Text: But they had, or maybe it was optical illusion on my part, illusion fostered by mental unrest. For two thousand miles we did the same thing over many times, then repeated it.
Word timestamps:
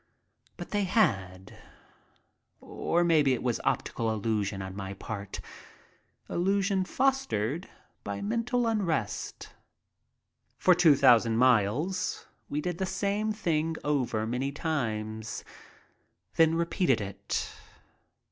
But 0.57 0.71
they 0.71 0.85
had, 0.85 1.55
or 2.59 3.03
maybe 3.03 3.33
it 3.33 3.43
was 3.43 3.61
optical 3.63 4.11
illusion 4.11 4.59
on 4.63 4.75
my 4.75 4.95
part, 4.95 5.39
illusion 6.27 6.85
fostered 6.85 7.69
by 8.03 8.19
mental 8.19 8.65
unrest. 8.65 9.53
For 10.57 10.73
two 10.73 10.95
thousand 10.95 11.37
miles 11.37 12.25
we 12.49 12.61
did 12.61 12.79
the 12.79 12.85
same 12.87 13.31
thing 13.31 13.75
over 13.83 14.25
many 14.25 14.51
times, 14.51 15.43
then 16.35 16.55
repeated 16.55 16.99
it. 16.99 17.51